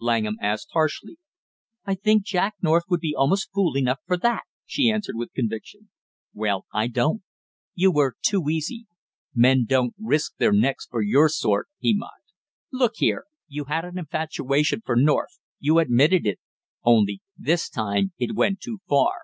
[0.00, 1.16] Langham asked harshly.
[1.86, 5.88] "I think Jack North would be almost fool enough for that," she answered with conviction.
[6.34, 7.22] "Well, I don't,
[7.74, 8.86] you were too easy,
[9.34, 12.34] men don't risk their necks for your sort!" he mocked.
[12.70, 16.38] "Look here, you had an infatuation for North, you admitted it,
[16.84, 19.14] only this time it went too far!